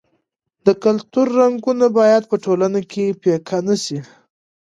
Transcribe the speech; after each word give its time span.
د 0.65 0.67
کلتور 0.83 1.27
رنګونه 1.39 1.85
باید 1.99 2.23
په 2.31 2.35
ټولنه 2.43 2.79
کې 2.91 3.05
پیکه 3.23 3.57
نه 3.67 3.75
سي. 3.83 3.97